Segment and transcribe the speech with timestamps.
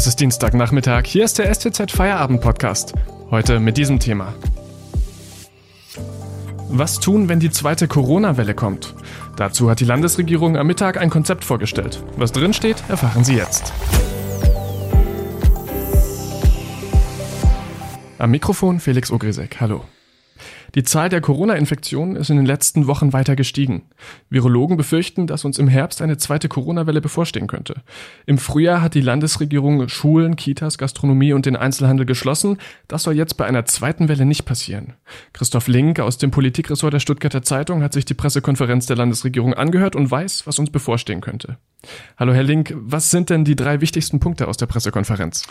[0.00, 1.04] Es ist Dienstagnachmittag.
[1.04, 2.94] Hier ist der STZ Feierabend Podcast.
[3.30, 4.32] Heute mit diesem Thema.
[6.70, 8.94] Was tun, wenn die zweite Corona-Welle kommt?
[9.36, 12.02] Dazu hat die Landesregierung am Mittag ein Konzept vorgestellt.
[12.16, 13.74] Was drin steht, erfahren Sie jetzt.
[18.16, 19.60] Am Mikrofon Felix Ogrisek.
[19.60, 19.84] Hallo.
[20.74, 23.82] Die Zahl der Corona-Infektionen ist in den letzten Wochen weiter gestiegen.
[24.28, 27.82] Virologen befürchten, dass uns im Herbst eine zweite Corona-Welle bevorstehen könnte.
[28.26, 32.58] Im Frühjahr hat die Landesregierung Schulen, Kitas, Gastronomie und den Einzelhandel geschlossen.
[32.88, 34.94] Das soll jetzt bei einer zweiten Welle nicht passieren.
[35.32, 39.96] Christoph Link aus dem Politikressort der Stuttgarter Zeitung hat sich die Pressekonferenz der Landesregierung angehört
[39.96, 41.58] und weiß, was uns bevorstehen könnte.
[42.16, 45.46] Hallo Herr Link, was sind denn die drei wichtigsten Punkte aus der Pressekonferenz?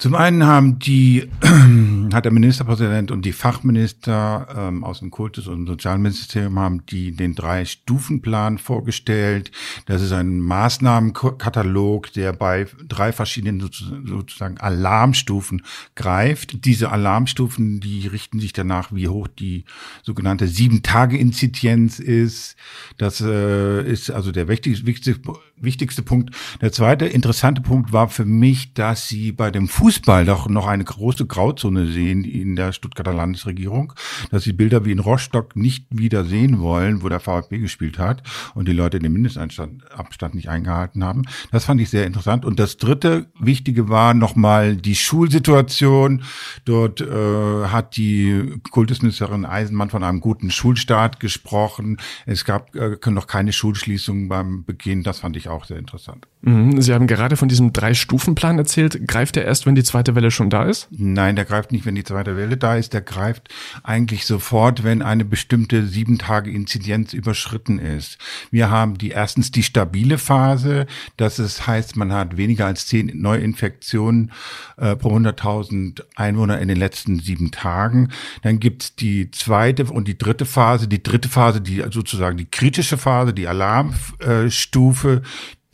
[0.00, 1.28] Zum einen haben die,
[2.14, 7.34] hat der Ministerpräsident und die Fachminister ähm, aus dem Kultus- und Sozialministerium haben die den
[7.34, 9.52] drei-Stufenplan vorgestellt.
[9.84, 15.66] Das ist ein Maßnahmenkatalog, der bei drei verschiedenen sozusagen Alarmstufen
[15.96, 16.64] greift.
[16.64, 19.66] Diese Alarmstufen, die richten sich danach, wie hoch die
[20.02, 22.56] sogenannte Sieben-Tage-Inzidenz ist.
[22.96, 25.20] Das äh, ist also der wichtigste, wichtigste,
[25.60, 26.34] wichtigste Punkt.
[26.60, 30.66] Der zweite interessante Punkt war für mich, dass sie bei dem Fuß Fußball doch noch
[30.66, 33.92] eine große Grauzone sehen in der Stuttgarter Landesregierung,
[34.30, 38.22] dass sie Bilder wie in Rostock nicht wieder sehen wollen, wo der VfB gespielt hat
[38.54, 41.22] und die Leute den Mindestabstand nicht eingehalten haben.
[41.50, 42.44] Das fand ich sehr interessant.
[42.44, 46.22] Und das dritte Wichtige war nochmal die Schulsituation.
[46.64, 51.98] Dort äh, hat die Kultusministerin Eisenmann von einem guten Schulstart gesprochen.
[52.26, 55.02] Es gab äh, noch keine Schulschließungen beim Beginn.
[55.02, 56.26] Das fand ich auch sehr interessant.
[56.42, 56.80] Mhm.
[56.80, 59.06] Sie haben gerade von diesem Drei-Stufen-Plan erzählt.
[59.06, 60.88] Greift er erst, wenn die zweite Welle schon da ist?
[60.90, 62.94] Nein, der greift nicht, wenn die zweite Welle da ist.
[62.94, 63.48] Der greift
[63.82, 68.18] eigentlich sofort, wenn eine bestimmte sieben Tage Inzidenz überschritten ist.
[68.50, 70.86] Wir haben die erstens die stabile Phase.
[71.18, 74.32] Das ist, heißt, man hat weniger als zehn Neuinfektionen
[74.78, 78.08] äh, pro 100.000 Einwohner in den letzten sieben Tagen.
[78.42, 80.88] Dann gibt's die zweite und die dritte Phase.
[80.88, 85.22] Die dritte Phase, die sozusagen die kritische Phase, die Alarmstufe,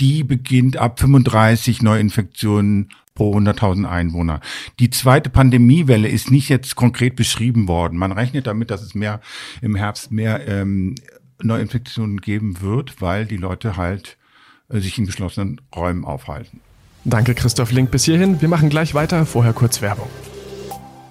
[0.00, 4.40] die beginnt ab 35 Neuinfektionen pro 100.000 Einwohner.
[4.78, 7.98] Die zweite Pandemiewelle ist nicht jetzt konkret beschrieben worden.
[7.98, 9.20] Man rechnet damit, dass es mehr
[9.62, 10.94] im Herbst mehr ähm,
[11.42, 14.16] Neuinfektionen geben wird, weil die Leute halt
[14.68, 16.60] äh, sich in geschlossenen Räumen aufhalten.
[17.04, 17.90] Danke, Christoph Link.
[17.90, 18.40] Bis hierhin.
[18.40, 19.26] Wir machen gleich weiter.
[19.26, 20.08] Vorher kurz Werbung.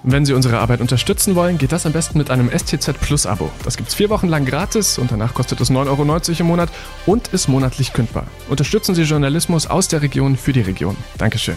[0.08, 3.50] Wenn Sie unsere Arbeit unterstützen wollen, geht das am besten mit einem STZ Plus Abo.
[3.64, 6.70] Das gibt's vier Wochen lang gratis und danach kostet es 9,90 Euro im Monat
[7.08, 8.28] und ist monatlich kündbar.
[8.48, 10.96] Unterstützen Sie Journalismus aus der Region für die Region.
[11.18, 11.56] Dankeschön.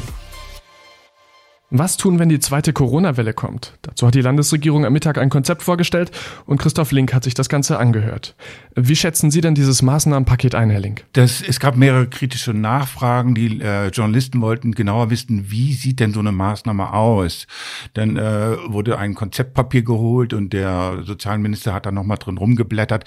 [1.71, 3.75] Was tun, wenn die zweite Corona-Welle kommt?
[3.83, 6.11] Dazu hat die Landesregierung am Mittag ein Konzept vorgestellt
[6.47, 8.37] und Christoph Link hat sich das Ganze angehört.
[8.75, 11.05] Wie schätzen Sie denn dieses Maßnahmenpaket ein, Herr Link?
[11.13, 13.35] Das, es gab mehrere kritische Nachfragen.
[13.35, 17.47] Die äh, Journalisten wollten genauer wissen, wie sieht denn so eine Maßnahme aus?
[17.93, 23.05] Dann äh, wurde ein Konzeptpapier geholt und der Sozialminister hat da nochmal drin rumgeblättert.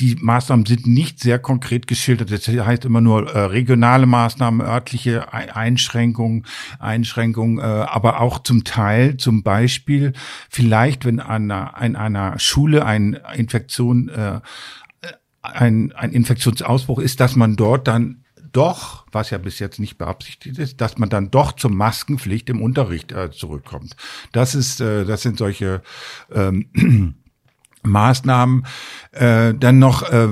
[0.00, 2.30] Die Maßnahmen sind nicht sehr konkret geschildert.
[2.30, 6.44] Das heißt immer nur äh, regionale Maßnahmen, örtliche Einschränkungen,
[6.78, 7.62] Einschränkungen, äh,
[8.02, 10.12] aber auch zum Teil, zum Beispiel
[10.50, 14.40] vielleicht, wenn an einer, in einer Schule eine Infektion, äh,
[15.40, 20.58] ein, ein Infektionsausbruch ist, dass man dort dann doch, was ja bis jetzt nicht beabsichtigt
[20.58, 23.94] ist, dass man dann doch zur Maskenpflicht im Unterricht äh, zurückkommt.
[24.32, 25.82] Das ist, äh, das sind solche
[26.32, 27.14] ähm,
[27.84, 28.66] Maßnahmen.
[29.12, 30.28] Äh, dann noch äh,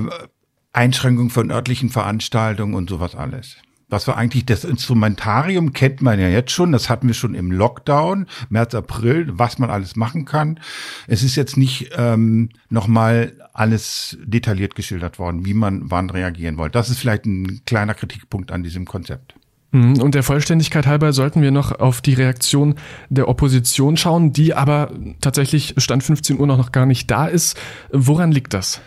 [0.73, 3.55] Einschränkung von örtlichen Veranstaltungen und sowas alles.
[3.91, 7.51] Was war eigentlich das Instrumentarium kennt man ja jetzt schon, das hatten wir schon im
[7.51, 10.59] Lockdown, März, April, was man alles machen kann.
[11.07, 16.73] Es ist jetzt nicht ähm, nochmal alles detailliert geschildert worden, wie man wann reagieren wollte.
[16.73, 19.35] Das ist vielleicht ein kleiner Kritikpunkt an diesem Konzept.
[19.71, 20.01] Mhm.
[20.01, 22.75] Und der Vollständigkeit halber sollten wir noch auf die Reaktion
[23.09, 24.91] der Opposition schauen, die aber
[25.21, 27.57] tatsächlich Stand 15 Uhr noch gar nicht da ist.
[27.91, 28.81] Woran liegt das?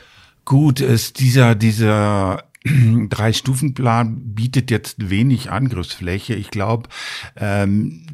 [0.45, 2.45] Gut, ist dieser, dieser
[3.09, 6.35] Drei-Stufen-Plan bietet jetzt wenig Angriffsfläche.
[6.35, 6.89] Ich glaube,
[7.37, 8.07] ähm,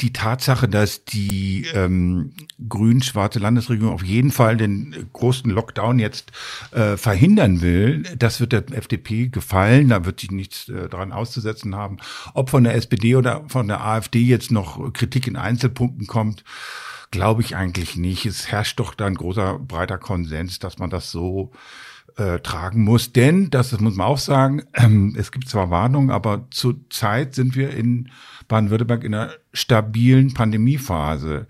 [0.00, 2.32] die Tatsache, dass die ähm,
[2.68, 6.32] grün-schwarze Landesregierung auf jeden Fall den großen Lockdown jetzt
[6.72, 9.88] äh, verhindern will, das wird der FDP gefallen.
[9.88, 11.98] Da wird sich nichts äh, daran auszusetzen haben.
[12.34, 16.44] Ob von der SPD oder von der AfD jetzt noch Kritik in Einzelpunkten kommt,
[17.10, 18.26] glaube ich eigentlich nicht.
[18.26, 21.52] Es herrscht doch da ein großer, breiter Konsens, dass man das so
[22.16, 23.12] äh, tragen muss.
[23.12, 27.70] Denn, das, muss man auch sagen, ähm, es gibt zwar Warnungen, aber zurzeit sind wir
[27.70, 28.10] in
[28.48, 31.46] Baden-Württemberg in einer stabilen Pandemiephase.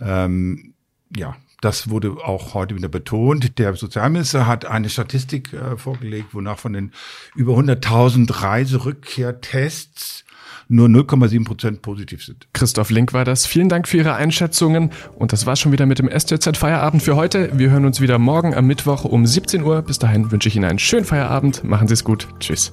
[0.00, 0.74] Ähm,
[1.14, 3.58] ja, das wurde auch heute wieder betont.
[3.58, 6.92] Der Sozialminister hat eine Statistik äh, vorgelegt, wonach von den
[7.34, 10.24] über 100.000 Reiserückkehrtests
[10.70, 12.46] nur 0,7 Prozent positiv sind.
[12.52, 13.44] Christoph Link war das.
[13.44, 14.90] Vielen Dank für Ihre Einschätzungen.
[15.16, 17.50] Und das war schon wieder mit dem STZ Feierabend für heute.
[17.58, 19.82] Wir hören uns wieder morgen am Mittwoch um 17 Uhr.
[19.82, 21.64] Bis dahin wünsche ich Ihnen einen schönen Feierabend.
[21.64, 22.28] Machen Sie es gut.
[22.38, 22.72] Tschüss.